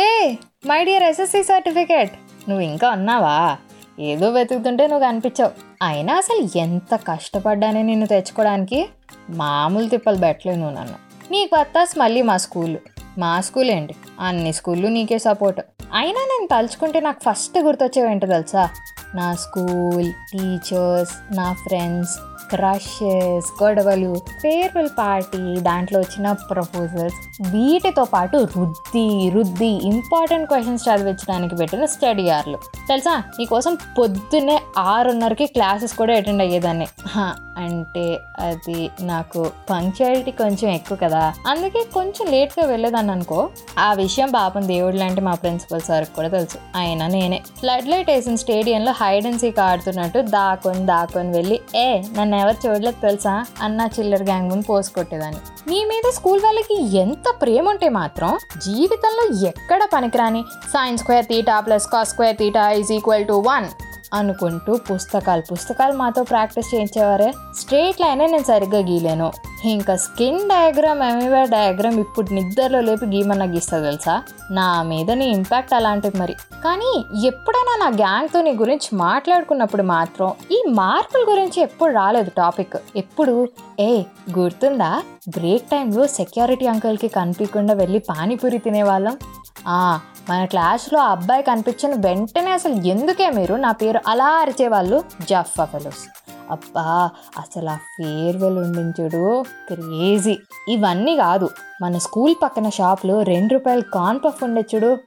Hey 0.00 0.38
my 0.66 0.84
dear 0.84 1.02
SSC 1.02 1.42
certificate. 1.42 2.10
నువ్వు 2.48 2.60
ఇంకా 2.60 2.90
ఉన్నావా 2.90 3.56
ఏదో 4.00 4.30
వెతుకుతుంటే 4.30 4.86
నువ్వు 4.86 5.06
కనిపించావు. 5.06 5.50
అయినా 5.82 6.14
అసలు 6.14 6.58
ఎంత 6.58 6.96
కష్టపడ్డానే 6.96 7.82
నిన్ను 7.82 8.06
తెచ్చుకోవడానికి? 8.06 8.88
మామూలు 9.30 9.88
తిప్పలు 9.88 10.16
పెట్టలేదు 10.16 10.58
నువ్వు 10.58 10.76
నన్ను. 10.76 10.94
నీకు 11.30 11.56
వత్తాస్ 11.56 11.98
మళ్ళీ 11.98 12.22
మా 12.22 12.36
స్కూల్. 12.36 12.76
మా 13.18 13.40
స్కూల్ 13.40 13.70
ఏంటి 13.70 13.94
అన్ని 14.20 14.52
స్కూళ్ళు 14.52 14.88
నీకే 14.88 15.18
సపోర్ట్. 15.18 15.60
అయినా 15.94 16.20
నేను 16.20 16.46
తలుచుకుంటే 16.46 17.00
నాకు 17.00 17.30
ఫస్ట్ 17.30 17.58
గుర్తొచ్చేవేంటో 17.58 18.26
తెలుసా? 18.26 18.68
నా 19.14 19.34
స్కూల్ 19.34 20.12
టీచర్స్ 20.32 21.36
నా 21.36 21.52
ఫ్రెండ్స్ 21.52 22.18
క్రషెస్ 22.50 23.62
గొడవలు 23.62 24.14
ఫేర్వెల్ 24.14 24.88
పార్టీ 24.98 25.60
దాంట్లో 25.60 26.00
వచ్చిన 26.00 26.32
ప్రపోజల్స్ 26.32 27.50
వీటితో 27.50 28.04
పాటు 28.04 28.48
రుద్ది 28.58 29.30
రుద్ది 29.30 29.86
ఇంపార్టెంట్ 29.86 30.48
క్వశ్చన్స్ 30.48 30.88
చదివించడానికి 30.88 31.56
పెట్టిన 31.56 31.84
స్టడీ 31.84 32.28
అవర్లు 32.28 32.58
తెలుసా? 32.88 33.22
నీకోసం 33.38 33.78
పొద్దున్నే 33.98 34.60
ఆరున్నరకి 34.78 35.46
క్లాసెస్ 35.46 35.94
కూడా 35.94 36.16
అటెండ్ 36.16 36.42
అయ్యేదాన్ని. 36.42 36.86
అంటే 37.58 38.18
అది 38.38 38.90
నాకు 39.00 39.50
పంక్చువాలిటీ 39.70 40.30
కొంచెం 40.30 40.70
ఎక్కువ 40.70 40.98
కదా. 41.02 41.32
అందుకే 41.46 41.84
కొంచెం 41.94 42.30
లేట్గా 42.30 42.66
వెళ్ళేదాన్ని 42.66 43.12
అనుకో 43.12 43.48
ఆ 43.78 43.92
విషయం 43.92 44.30
పాపం 44.30 44.68
దేవుడు 44.68 44.96
లాంటి 44.96 45.20
మా 45.20 45.34
ప్రిన్సిపల్ 45.34 45.80
సార్కి 45.80 46.14
కూడా 46.14 46.28
తెలుసు. 46.28 46.58
ఆయన 46.76 47.06
నేనే. 47.06 47.42
ఫ్లడ్ 47.58 47.88
లైట్ 47.88 48.10
వేసిన 48.10 48.34
స్టేడియంలో 48.34 48.92
హైడ్ 48.92 49.26
అండ్ 49.26 49.40
సీక్ 49.40 49.60
ఆడుతున్నట్టు 49.60 50.18
దాకొని 50.18 50.86
దాకొని 50.86 51.30
వెళ్ళి 51.30 51.60
ఏ 51.76 52.02
నన్ను 52.18 52.29
ఎవరు 52.34 52.68
చూడలేదు 52.68 53.00
తెలుసా? 53.00 53.44
అన్న 53.62 53.88
చిల్లర 53.98 54.22
గ్యాంగ్ 54.22 54.50
ముందు 54.50 54.64
పోసి 54.64 54.92
కొట్టేదాన్ని. 54.92 55.40
నీ 55.68 55.84
మీద 55.84 56.10
స్కూల్ 56.14 56.40
వాళ్ళకి 56.40 56.96
ఎంత 56.96 57.34
ప్రేమ 57.42 57.68
ఉంటే 57.68 57.88
మాత్రం 57.88 58.38
జీవితంలో 58.66 59.48
ఎక్కడ 59.48 59.80
పనికిరాని? 59.94 60.44
Sine 60.68 61.02
square 61.02 61.26
theta 61.26 61.60
plus 61.60 61.86
cos 61.86 62.08
square 62.08 62.36
theta 62.36 62.70
is 62.70 62.92
equal 62.92 63.26
to 63.26 63.32
one 63.32 63.66
అనుకుంటూ 64.14 64.76
పుస్తకాలు 64.76 65.42
పుస్తకాలు 65.52 65.92
మాతో 65.92 66.22
ప్రాక్టీస్ 66.22 66.74
చేయించేవారే. 66.74 67.32
స్ట్రేట్ 67.56 68.00
లైనే 68.00 68.26
నేను 68.26 68.44
సరిగ్గా 68.44 68.78
గీలేను 68.78 69.32
ఇంకా 69.64 69.96
స్కిన్ 69.96 70.48
డయాగ్రామ్ 70.48 71.02
ఎమివే 71.02 71.44
డయాగ్రామ్ 71.44 72.00
ఇప్పుడు 72.00 72.34
నిద్రలో 72.34 72.80
లేపి 72.80 73.06
గీమన్నా 73.06 73.44
గీస్తా 73.44 73.80
తెలుసా? 73.80 74.22
నా 74.50 74.82
మీద 74.82 75.10
నీ 75.10 75.24
ఇంపాక్ట్ 75.24 75.74
అలాంటిది 75.74 76.18
మరి. 76.18 76.32
కానీ 76.64 77.04
ఎప్పుడైనా 77.26 77.90
నా 77.90 77.96
గ్యాంగ్తో 77.96 78.42
నీ 78.42 78.52
గురించి 78.52 78.96
మాట్లాడుకున్నప్పుడు 78.96 79.82
మాత్రం 79.82 80.32
ఈ 80.52 80.62
మార్కుల 80.68 81.32
గురించి 81.32 81.62
ఎప్పుడు 81.62 81.92
రాలేదు 81.92 82.30
టాపిక్. 82.36 82.76
ఎప్పుడు? 82.96 83.48
ఏ 83.80 84.02
గుర్తుందా? 84.38 85.02
బ్రేక్ 85.28 85.64
టైంలో 85.70 86.06
సెక్యూరిటీ 86.06 86.66
అంకుల్కి 86.66 87.08
కనిపించకుండా 87.08 87.74
వెళ్ళి 87.74 87.98
పానీపూరి 87.98 88.58
తినేవాళ్ళం. 88.58 89.16
మన 90.30 90.44
క్లాస్లో 90.44 91.00
ఆ 91.00 91.10
అబ్బాయి 91.10 91.42
కనిపించిన 91.42 91.94
వెంటనే 91.94 92.50
అసలు 92.50 92.72
ఎందుకే 92.72 93.30
మీరు? 93.30 93.54
నా 93.54 93.72
పేరు 93.72 94.00
అలా 94.08 94.24
అరిచేవాళ్ళు 94.24 95.04
జఫ్ఫా 95.20 95.64
ఫెలోస్ 95.64 96.22
అబ్బా 96.50 97.10
అసలు 97.38 97.70
ఆ 97.70 97.76
ఫేర్వెల్ 97.76 98.58
ఉండించుడు 98.58 99.44
క్రేజీ 99.68 100.38
ఇవన్నీ 100.68 101.16
కాదు 101.16 101.50
మన 101.82 101.98
స్కూల్ 101.98 102.34
పక్కన 102.42 102.68
షాప్లో 102.68 103.22
రెండు 103.22 103.52
రూపాయలు 103.52 103.80
కాన్ 103.80 104.20
పఫ్ 104.24 104.44
ఉండొచ్చుడు 104.44 104.98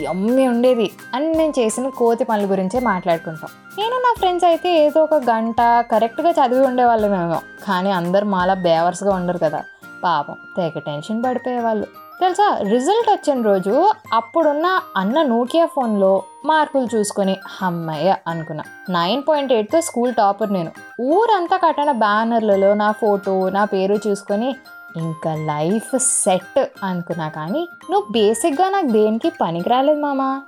ఎమ్మి 0.00 0.48
ఉండేది. 0.48 0.90
అని 1.14 1.32
నేను 1.32 1.52
చేసిన 1.58 1.88
కోతి 1.88 2.24
పనుల 2.24 2.50
గురించే 2.50 2.80
మాట్లాడుకుంటాం. 2.80 3.50
నేను 3.78 3.96
నా 3.96 4.14
ఫ్రెండ్స్ 4.18 4.44
అయితే 4.44 4.86
ఏదో 4.86 5.02
ఒక 5.02 5.14
గంట 5.14 5.56
కరెక్ట్గా 5.60 6.30
చదివి 6.30 6.66
ఉండేవాళ్ళమేమో. 6.66 7.40
కానీ 7.68 7.90
అందరు 7.90 8.24
మాలా 8.24 8.54
బేవర్స్గా 8.54 9.14
ఉండరు 9.14 9.38
కదా. 9.38 9.64
పాపం 10.04 10.36
తెగ 10.56 10.78
టెన్షన్ 10.78 11.24
పడిపోయేవాళ్ళు. 11.24 12.07
తెలుసా? 12.20 12.58
రిజల్ట్ 12.62 13.10
వచ్చిన 13.10 13.42
రోజు 13.42 13.90
అప్పుడున్న 14.12 14.80
అన్న 14.96 15.22
నోకియా 15.22 15.66
ఫోన్లో 15.66 16.22
మార్కులు 16.44 16.96
చూసుకొని 16.96 17.36
అమ్మయ్య 17.62 18.16
అనుకున్నా. 18.26 18.64
నైన్ 18.90 19.22
పాయింట్ 19.28 19.52
ఎయిట్తో 19.52 19.80
స్కూల్ 19.80 20.14
టాపర్ 20.14 20.52
నేను. 20.52 20.72
ఊరంతా 21.00 21.56
కట్టిన 21.56 21.92
బ్యానర్లలో 21.92 22.74
నా 22.74 22.92
ఫోటో 22.92 23.48
నా 23.48 23.64
పేరు 23.64 23.98
చూసుకొని 24.08 24.56
ఇంకా 24.96 25.34
లైఫ్ 25.34 25.98
సెట్ 25.98 26.84
అనుకున్నా. 26.84 27.28
కానీ 27.28 27.68
నువ్వు 27.90 28.12
బేసిక్గా 28.12 28.68
నాకు 28.68 28.86
దేనికి 28.86 29.32
పనికిరాలేదు 29.40 30.00
మామా? 30.00 30.42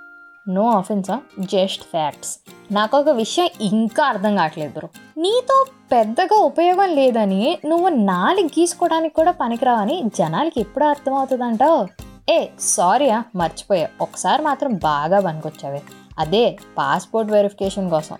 నో 0.49 0.69
ఆఫెన్సా 0.71 1.21
జస్ట్ 1.41 1.83
ఫ్యాక్ట్స్ 1.83 2.39
నాకు 2.73 2.99
ఒక 2.99 3.09
విషయం 3.09 3.49
ఇంకా 3.61 4.05
అర్థం 4.05 4.37
కావట్లేదు 4.37 4.73
బ్రో 4.73 4.89
నీతో 5.17 5.67
పెద్దగా 5.93 6.37
ఉపయోగం 6.37 6.95
లేదని 6.95 7.59
నువ్వు 7.65 7.89
నాలుగు 7.89 8.47
గీసుకోవడానికి 8.47 9.15
కూడా 9.15 9.31
పనికిరావని 9.31 10.03
జనాలకి 10.15 10.61
ఎప్పుడు 10.61 10.84
అర్థమవుతుందంటావు 10.84 11.87
ఏ 12.31 12.47
సారీయా 12.61 13.23
మర్చిపోయా. 13.37 13.89
ఒకసారి 14.01 14.43
మాత్రం 14.43 14.75
బాగా 14.75 15.21
పనికొచ్చావే. 15.21 15.83
అదే 16.19 16.59
పాస్పోర్ట్ 16.78 17.33
వెరిఫికేషన్ 17.33 17.91
కోసం. 17.91 18.17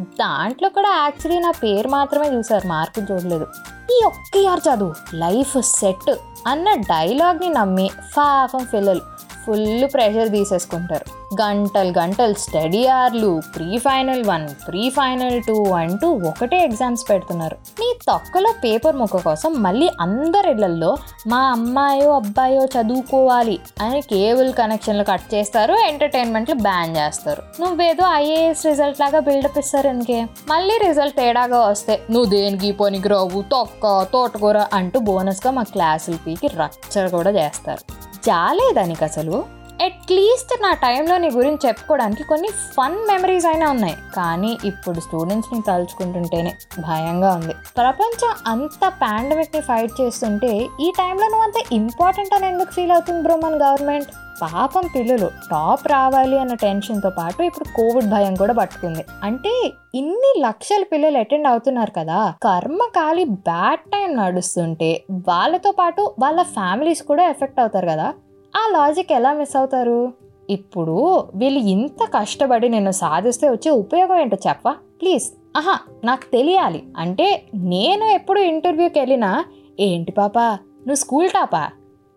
దాంట్లో 0.00 0.68
కూడా 0.68 0.88
యాక్చువల్లీ 0.88 1.42
నా 1.42 1.50
పేరు 1.50 1.88
మాత్రమే 1.88 2.28
చూసారు. 2.28 2.66
మార్కులు 2.66 3.12
చూడలేదు. 3.12 3.46
ఈ 3.90 4.02
ఒక్క 4.06 4.36
ఇయర్ 4.36 4.60
చదువు 4.68 4.94
లైఫ్ 5.14 5.62
సెట్ 5.62 6.14
అన్న 6.46 6.74
డైలాగ్ని 6.74 7.48
నమ్మి 7.48 7.90
పాపం 8.16 8.66
పిల్లలు. 8.74 9.00
ఫుల్ 9.46 9.84
ప్రెషర్ 9.94 10.30
తీసేసుకుంటారు. 10.30 11.06
గంటలు 11.42 11.92
గంటలు 11.98 12.34
study 12.34 12.86
అవర్లు 12.86 13.42
pre 13.56 13.78
final 13.78 14.24
one 14.24 14.48
pre 14.68 14.90
final 14.90 15.42
two 15.42 15.72
అంటూ 15.72 16.08
ఒకటే 16.08 16.64
ఎగ్జామ్స్ 16.64 17.10
పెడుతున్నారు. 17.10 17.56
నీ 17.80 17.94
తొక్కలో 18.06 18.54
పేపర్ 18.64 18.96
ముక్క 18.96 19.16
కోసం 19.16 19.62
మళ్ళీ 19.62 19.90
అందరిళ్ళల్లో 20.00 20.96
మా 21.26 21.38
అమ్మాయో 21.38 22.12
అబ్బాయో 22.12 22.64
చదువుకోవాలి 22.64 23.58
అని 23.80 24.00
కేబుల్ 24.00 24.52
కనెక్షన్లు 24.52 25.04
కట్ 25.04 25.34
చేస్తారు 25.34 25.72
ఎంటర్టైన్మెంట్లు 25.72 26.54
బ్యాన్ 26.54 26.96
చేస్తారు. 26.96 27.42
నువ్వేదో 27.60 28.04
ఐఏఎస్ 28.12 28.66
రిజల్ట్ 28.66 29.00
లాగా 29.00 29.20
బిల్డప్ 29.20 29.58
ఇస్తారు 29.58 29.88
ఎందుకే? 29.88 30.26
మళ్ళీ 30.48 30.78
రిజల్ట్ 30.88 31.16
తేడాగా 31.16 31.60
వస్తే 31.60 32.02
నువ్వు 32.10 32.30
దేనికి 32.30 32.72
పనికిరావు? 32.72 33.42
తొక్క 33.42 34.02
తోటకూర 34.12 34.58
అంటూ 34.72 35.00
బోనస్గా 35.00 35.50
మా 35.52 35.62
క్లాసులు 35.62 36.16
పీకి 36.16 36.46
రచ్చ 36.46 37.08
కూడా 37.08 37.30
చేస్తారు. 37.30 38.01
జాలేదానికి 38.26 39.04
అసలు 39.04 39.62
అట్లీస్ట్ 39.82 40.62
నా 40.62 40.74
టైంలో 40.74 41.16
నీ 41.18 41.30
గురించి 41.30 41.68
చెప్పుకోవడానికి 41.68 42.22
కొన్ని 42.24 42.48
ఫన్ 42.48 42.98
మెమరీస్ 43.06 43.46
అయినా 43.46 43.70
ఉన్నాయి. 43.70 43.96
కానీ 44.16 44.58
ఇప్పుడు 44.64 45.00
స్టూడెంట్స్ని 45.00 45.62
తలుచుకుంటుంటేనే 45.62 46.52
భయంగా 46.78 47.34
ఉంది. 47.34 47.54
ప్రపంచం 47.76 48.34
అంత 48.46 48.88
పాండమిక్ని 48.88 49.62
ఫైట్ 49.62 50.00
చేస్తుంటే 50.00 50.52
ఈ 50.80 50.92
టైంలో 50.98 51.26
నువ్వు 51.26 51.42
అంత 51.42 51.72
ఇంపార్టెంట్ 51.72 52.34
అని 52.34 52.46
ఎందుకు 52.46 52.70
ఫీల్ 52.70 52.90
అవుతుంది 52.90 53.22
బ్రోమన్ 53.22 53.62
గవర్నమెంట్? 53.62 54.08
పాపం 54.42 54.84
పిల్లలు 54.96 55.26
టాప్ 55.50 55.88
రావాలి 55.88 56.38
అన్న 56.38 56.54
టెన్షన్తో 56.54 57.10
పాటు 57.10 57.42
ఇప్పుడు 57.42 57.68
కోవిడ్ 57.76 58.10
భయం 58.10 58.34
కూడా 58.34 58.52
పట్టుకుంది. 58.52 59.04
అంటే 59.22 59.72
ఇన్ని 59.94 60.32
లక్షల 60.40 60.82
పిల్లలు 60.92 61.18
అటెండ్ 61.18 61.46
అవుతున్నారు 61.46 61.90
కదా 61.90 62.34
కర్మకాలి 62.42 63.24
బ్యాడ్ 63.24 63.80
టైం 63.80 64.16
నడుస్తుంటే 64.16 65.04
వాళ్ళతో 65.28 65.72
పాటు 65.72 66.14
వాళ్ళ 66.18 66.42
ఫ్యామిలీస్ 66.42 67.02
కూడా 67.02 67.28
ఎఫెక్ట్ 67.28 67.60
అవుతారు 67.60 67.86
కదా 67.86 68.14
ఆ 68.56 68.64
లాజిక్ 68.70 69.12
ఎలా 69.12 69.32
మిస్ 69.32 69.56
అవుతారు? 69.56 70.12
ఇప్పుడు 70.50 70.96
వీళ్ళు 71.34 71.58
ఇంత 71.58 72.04
కష్టపడి 72.04 72.68
నేను 72.68 72.90
సాధిస్తే 72.90 73.50
వచ్చే 73.50 73.70
ఉపయోగం 73.70 74.18
ఏంటో 74.18 74.36
చెప్పా 74.48 74.72
ప్లీజ్. 75.00 75.26
ఆహా 75.56 75.78
నాకు 76.04 76.32
తెలియాలి. 76.32 76.82
అంటే 76.96 77.42
నేను 77.54 78.04
ఎప్పుడు 78.04 78.40
ఇంటర్వ్యూకి 78.40 78.98
వెళ్ళినా 78.98 79.44
ఏంటి 79.80 80.12
పాపా 80.12 80.46
నువ్వు 80.78 80.94
స్కూల్ 80.94 81.30
టాపా? 81.30 81.70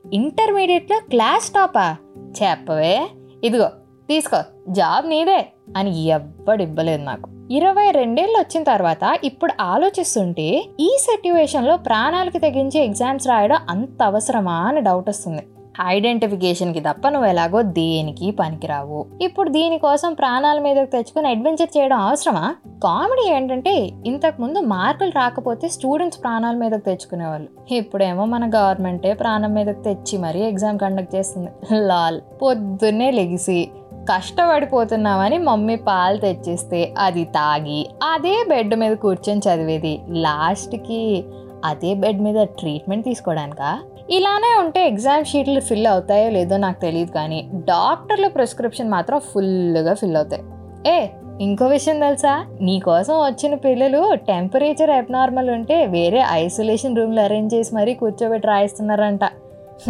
ఇంటర్మీడియట్లో 0.05 0.99
క్లాస్ 1.09 1.49
టాపా? 1.49 1.95
చెప్పవే. 2.43 3.07
ఇదిగో 3.43 3.69
తీసుకో. 4.07 4.43
జాబ్ 4.69 5.07
నీదే 5.07 5.47
అని 5.77 6.03
ఎవ్వడు 6.05 6.63
ఇవ్వలేదు 6.63 7.03
నాకు. 7.03 7.29
ఇరవై 7.51 7.91
రెండేళ్ళు 7.91 8.37
వచ్చిన 8.37 8.63
తర్వాత 8.63 9.17
ఇప్పుడు 9.23 9.53
ఆలోచిస్తుంటే 9.61 10.63
ఈ 10.79 10.97
సిట్యువేషన్లో 11.01 11.77
ప్రాణాలకి 11.77 12.39
తెగించి 12.39 12.79
ఎగ్జామ్స్ 12.79 13.27
రాయడం 13.27 13.59
అంత 13.69 14.03
అవసరమా 14.03 14.53
అని 14.53 14.81
డౌట్ 14.81 15.09
వస్తుంది. 15.09 15.43
ఐడెంటిఫికేషన్కి 15.81 16.79
తప్ప 16.79 17.09
నువ్వు 17.09 17.29
ఎలాగో 17.29 17.61
దేనికి 17.61 18.31
పనికిరావు. 18.31 19.05
ఇప్పుడు 19.21 19.49
దీనికోసం 19.49 20.13
ప్రాణాల 20.13 20.59
మీదకి 20.59 20.91
తెచ్చుకుని 20.91 21.27
అడ్వెంచర్ 21.27 21.77
చేయడం 21.77 21.97
అవసరమా? 21.97 22.55
కామెడీ 22.83 23.35
ఏంటంటే 23.35 23.89
ఇంతకుముందు 24.05 24.59
మార్కులు 24.59 25.09
రాకపోతే 25.09 25.69
స్టూడెంట్స్ 25.69 26.19
ప్రాణాల 26.23 26.55
మీదకి 26.55 26.81
తెచ్చుకునేవాళ్ళు. 26.81 27.73
ఇప్పుడేమో 27.73 28.25
మన 28.25 28.51
గవర్నమెంటే 28.55 29.13
ప్రాణం 29.13 29.53
మీదకి 29.53 29.83
తెచ్చి 29.83 30.17
మరీ 30.17 30.41
ఎగ్జామ్ 30.41 30.79
కండక్ట్ 30.79 31.15
చేస్తుంది. 31.15 31.51
లాల్ 31.87 32.21
పొద్దున్నే 32.41 33.11
లెగిసి 33.11 33.69
కష్టపడిపోతున్నామని 34.13 35.37
మమ్మీ 35.37 35.75
పాలు 35.75 36.17
తెచ్చిస్తే 36.17 36.93
అది 36.97 37.23
తాగి 37.23 37.87
అదే 38.13 38.45
బెడ్ 38.49 38.75
మీద 38.75 38.95
కూర్చొని 38.95 39.39
చదివేది 39.39 40.01
లాస్ట్కి 40.09 41.23
అదే 41.65 41.93
బెడ్ 41.93 42.21
మీద 42.21 42.35
ట్రీట్మెంట్ 42.35 43.05
తీసుకోవడానికా 43.05 43.79
ఇలానే 44.09 44.59
ఉంటే 44.59 44.87
ఎగ్జామ్ 44.87 45.25
షీట్లు 45.25 45.59
ఫిల్ 45.59 45.87
అవుతాయో 45.87 46.29
లేదో 46.29 46.57
నాకు 46.57 46.81
తెలియదు 46.81 47.11
కానీ 47.11 47.49
డాక్టర్ల 47.53 48.27
ప్రిస్క్రిప్షన్ 48.27 48.89
మాత్రం 48.89 49.19
ఫుల్గా 49.19 49.93
ఫిల్ 49.93 50.15
అవుతాయి. 50.15 50.43
ఏ 50.91 51.07
ఇంకో 51.41 51.65
విషయం 51.65 51.99
తెలుసా? 51.99 52.45
నీకోసం 52.61 53.13
వచ్చిన 53.13 53.55
పిల్లలు 53.55 54.15
టెంపరేచర్ 54.15 54.89
అబ్నార్మల్ 54.89 55.49
ఉంటే 55.49 55.85
వేరే 55.85 56.23
ఐసోలేషన్ 56.31 56.97
రూమ్లు 56.97 57.19
అరేంజ్ 57.19 57.53
చేసి 57.53 57.75
మరీ 57.75 57.93
కూర్చోబెట్టి 57.93 58.47
రాయిస్తున్నారంట. 58.47 59.23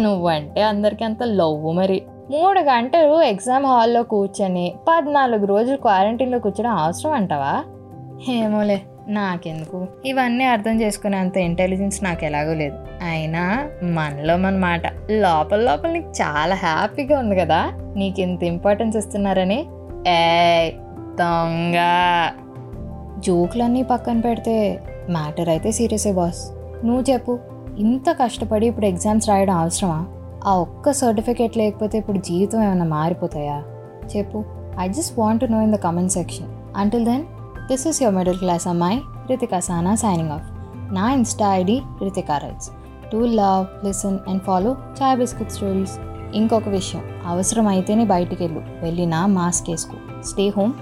నువ్వంటే 0.00 0.62
అందరికీ 0.62 1.04
అంత 1.04 1.22
లవ్వు 1.22 1.72
మరి. 1.72 2.02
మూడు 2.30 2.60
గంటలు 2.60 3.22
ఎగ్జామ్ 3.22 3.66
హాల్లో 3.66 4.02
కూర్చొని 4.02 4.74
పద్నాలుగు 4.88 5.46
రోజులు 5.46 5.76
క్వారంటైన్లో 5.76 6.38
కూర్చోడం 6.38 6.70
అవసరం 6.70 7.12
అంటావా? 7.12 7.64
ఏమోలే. 8.32 8.82
నాకెందుకు? 9.08 9.88
ఇవన్నీ 10.04 10.44
అర్థం 10.44 10.80
చేసుకునేంత 10.80 11.36
ఇంటెలిజెన్స్ 11.36 12.04
నాకు 12.04 12.24
ఎలాగో 12.24 12.54
లేదు. 12.54 12.76
అయినా 13.02 13.68
మనలో 13.82 14.36
మన 14.36 14.56
మాట 14.58 14.82
లోపల 15.10 15.60
లోపల 15.60 15.90
నీకు 15.90 16.08
చాలా 16.08 16.54
హ్యాపీగా 16.54 17.18
ఉంది 17.18 17.36
కదా? 17.36 17.72
నీకు 17.96 18.20
ఇంత 18.20 18.42
ఇంపార్టెన్స్ 18.42 18.96
ఇస్తున్నారని? 18.96 19.66
ఏ 20.06 20.70
దొంగ! 21.18 21.76
జోకులన్నీ 23.18 23.82
పక్కన 23.82 24.20
పెడితే 24.20 24.82
మ్యాటర్ 25.10 25.48
అయితే 25.48 25.72
సీరియసే 25.72 26.12
బాస్ 26.12 26.50
నువ్వు 26.84 27.12
చెప్పు 27.12 27.38
ఇంత 27.78 28.10
కష్టపడి 28.10 28.66
ఇప్పుడు 28.66 28.86
ఎగ్జామ్స్ 28.86 29.28
రాయడం 29.28 29.56
అవసరమా? 29.56 30.06
ఆ 30.46 30.54
ఒక్క 30.54 30.92
సర్టిఫికేట్ 30.92 31.56
లేకపోతే 31.56 31.98
ఇప్పుడు 31.98 32.18
జీవితం 32.18 32.62
ఏమైనా 32.62 32.84
మారిపోతాయా? 32.84 33.62
చెప్పు. 34.16 34.44
I 34.78 34.88
just 34.88 35.18
want 35.18 35.40
to 35.40 35.46
know 35.46 35.60
in 35.60 35.72
the 35.72 35.76
comment 35.76 36.12
section 36.12 36.46
until 36.76 37.04
then 37.04 37.24
this 37.68 37.84
is 37.86 37.98
your 38.02 38.16
middle 38.16 38.38
class 38.38 38.66
అమ్మాయి 38.68 38.98
రితికా 39.30 39.58
సానా 39.60 39.92
సైనింగ్ 39.94 40.30
ఆఫ్ 40.30 40.46
నా 40.94 41.04
insta 41.12 41.46
ID 41.52 41.76
Ritika 42.02 42.36
writes 42.38 42.68
to 43.10 43.20
love 43.34 43.64
listen 43.86 44.18
and 44.28 44.42
follow 44.42 44.70
chai 44.98 45.16
biscuit 45.18 45.52
stories 45.52 45.94
ఇంకొక 46.34 46.68
విషయం 46.68 47.02
అవసరం 47.26 47.66
అయితేనే 47.66 48.04
బయటికి 48.04 48.40
వెళ్ళు 48.42 48.62
వెళ్ళినా 48.82 49.20
మాస్క్ 49.32 49.70
వేసుకో 49.70 49.98
స్టే 50.22 50.46
హోమ్ 50.48 50.74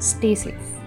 స్టే 0.00 0.30
సేఫ్ 0.34 0.79